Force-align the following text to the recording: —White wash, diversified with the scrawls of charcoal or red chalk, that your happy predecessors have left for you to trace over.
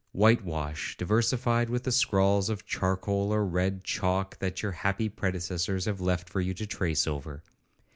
—White 0.13 0.43
wash, 0.43 0.97
diversified 0.97 1.69
with 1.69 1.83
the 1.83 1.91
scrawls 1.91 2.49
of 2.49 2.65
charcoal 2.65 3.31
or 3.31 3.45
red 3.45 3.83
chalk, 3.83 4.39
that 4.39 4.63
your 4.63 4.71
happy 4.71 5.09
predecessors 5.09 5.85
have 5.85 6.01
left 6.01 6.27
for 6.27 6.41
you 6.41 6.55
to 6.55 6.65
trace 6.65 7.05
over. 7.05 7.43